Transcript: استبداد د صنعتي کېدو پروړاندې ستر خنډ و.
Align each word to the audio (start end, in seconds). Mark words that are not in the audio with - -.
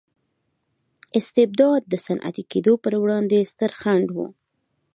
استبداد 1.19 1.81
د 1.87 1.93
صنعتي 2.05 2.43
کېدو 2.51 2.73
پروړاندې 2.83 3.49
ستر 3.51 3.71
خنډ 3.79 4.07
و. 4.15 4.17